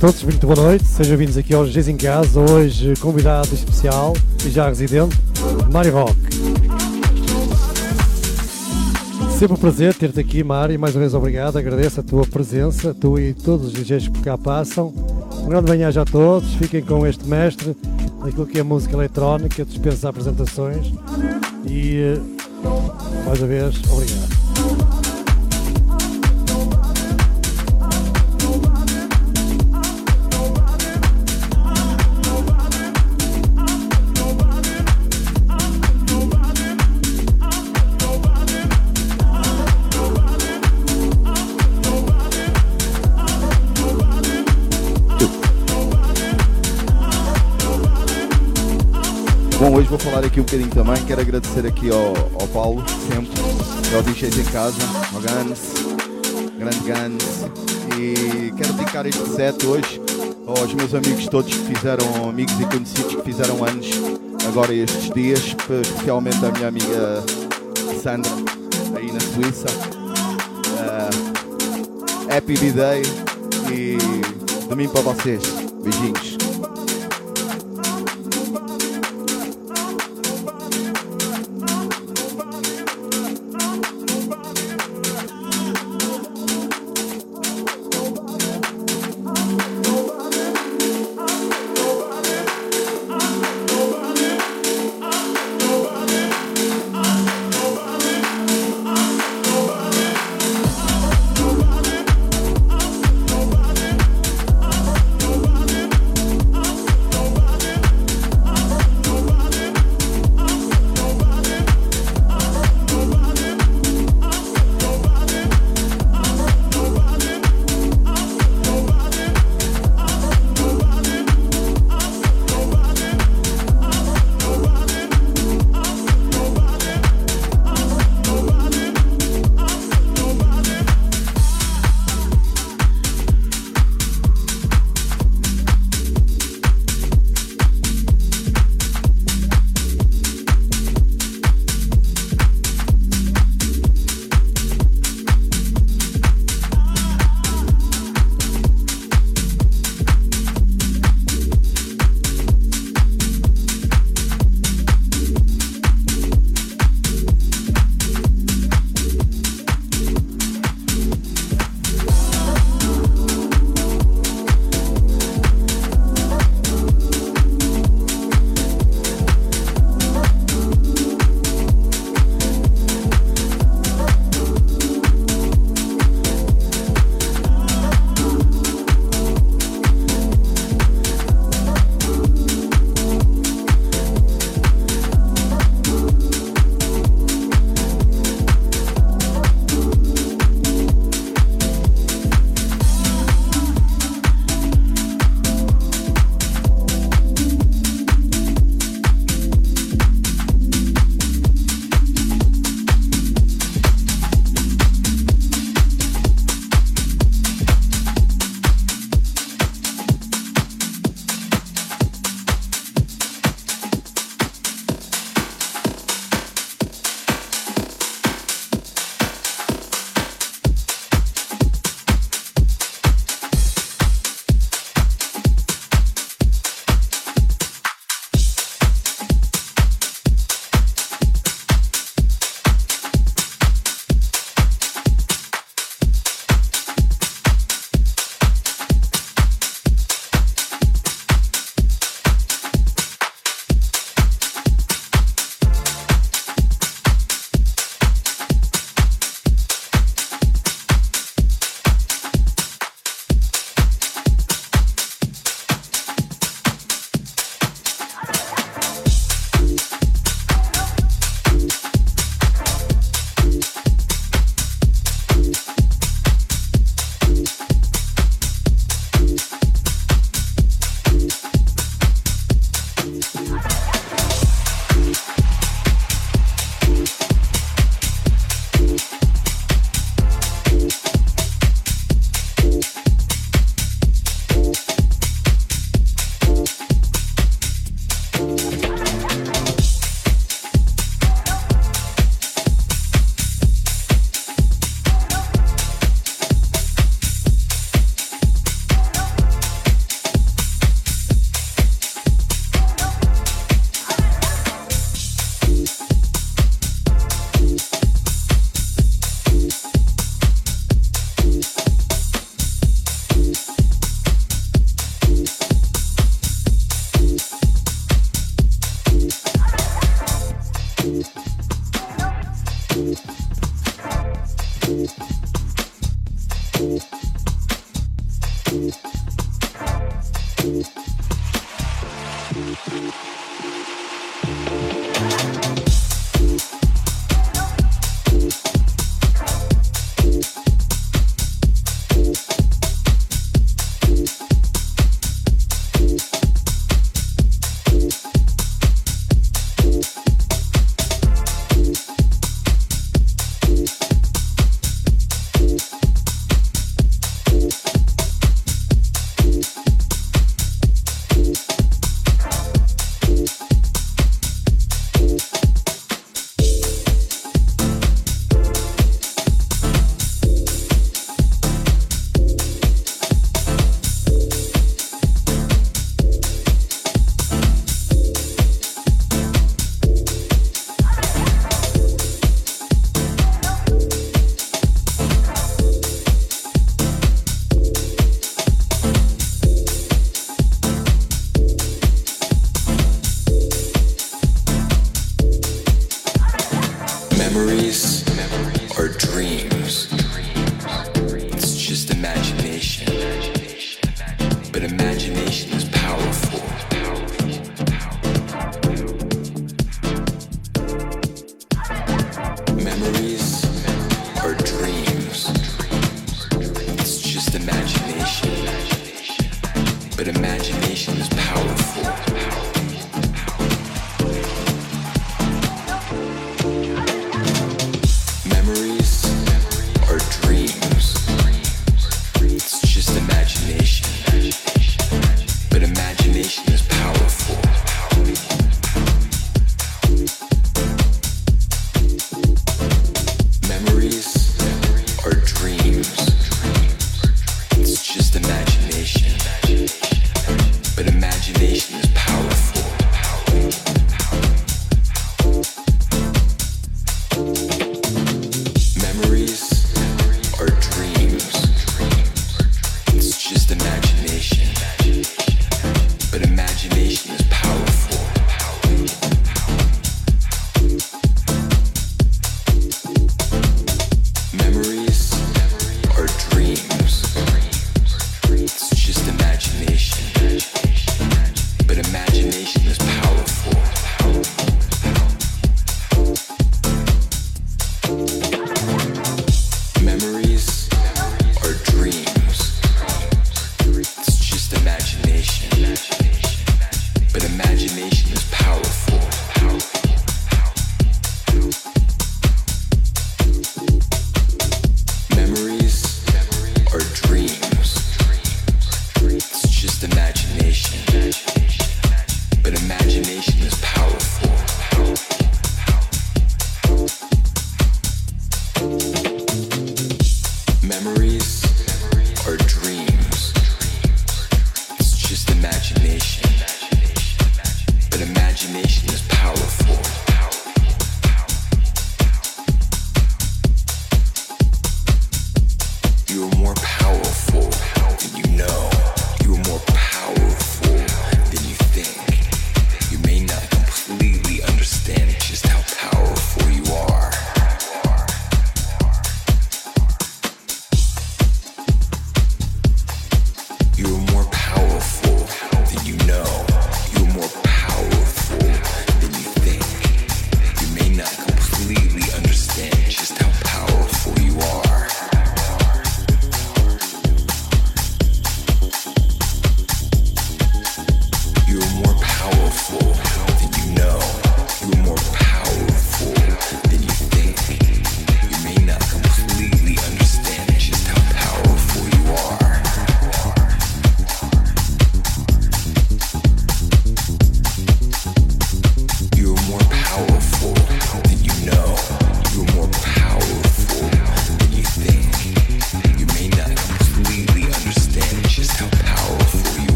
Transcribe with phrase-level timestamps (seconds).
[0.00, 0.86] todos, muito boa noite.
[0.86, 2.40] Sejam vindos aqui aos Dias em Casa.
[2.40, 4.14] Hoje, convidado especial
[4.46, 5.14] e já residente,
[5.70, 6.16] Mário Rock.
[9.38, 10.80] Sempre um prazer ter-te aqui, Mário.
[10.80, 11.58] Mais uma vez, obrigado.
[11.58, 14.90] Agradeço a tua presença, tu e todos os DJs que cá passam.
[15.42, 16.54] Um grande já a todos.
[16.54, 17.76] Fiquem com este mestre
[18.24, 20.94] daquilo que é música eletrónica, dispensa apresentações.
[21.66, 22.20] E, eh,
[23.26, 24.29] mais uma vez, obrigado.
[49.88, 50.96] Vou falar aqui um bocadinho também.
[51.04, 52.08] Quero agradecer aqui ao,
[52.40, 54.76] ao Paulo, sempre, ao DJs em casa,
[55.14, 55.60] ao Gans,
[56.58, 57.46] grande Gans.
[57.98, 60.00] E quero dedicar este set hoje
[60.46, 63.88] aos meus amigos todos que fizeram, amigos e conhecidos que fizeram anos
[64.48, 67.22] agora estes dias, especialmente a minha amiga
[68.02, 68.30] Sandra,
[68.96, 69.66] aí na Suíça.
[70.80, 73.02] Uh, happy B-Day
[73.70, 73.96] e
[74.68, 75.42] de mim para vocês.
[75.82, 76.29] Beijinhos.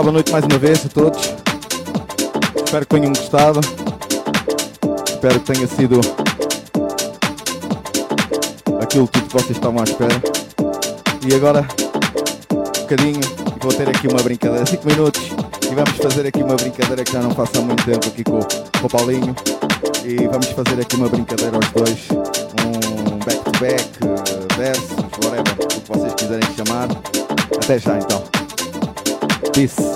[0.00, 1.20] Olá, boa noite mais uma vez a todos.
[2.64, 3.60] Espero que tenham gostado.
[5.06, 6.00] Espero que tenha sido
[8.80, 10.22] aquilo tudo que vocês estavam à espera.
[11.28, 11.68] E agora,
[12.50, 15.20] um bocadinho, e vou ter aqui uma brincadeira, 5 minutos,
[15.70, 18.40] e vamos fazer aqui uma brincadeira que já não faço há muito tempo aqui com,
[18.40, 19.36] com o Paulinho.
[20.02, 22.08] E vamos fazer aqui uma brincadeira aos dois,
[22.64, 23.90] um back-to-back,
[24.56, 26.88] versus, whatever, o que vocês quiserem chamar.
[27.62, 28.24] Até já então.
[29.52, 29.89] Peace.